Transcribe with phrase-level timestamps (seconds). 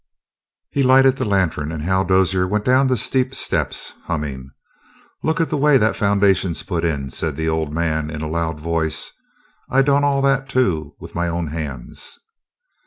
[0.71, 4.49] He lighted the lantern, and Hal Dozier went down the steep steps, humming.
[5.21, 8.59] "Look at the way that foundation's put in," said the old man in a loud
[8.59, 9.11] voice.
[9.69, 12.17] "I done all that, too, with my own hands."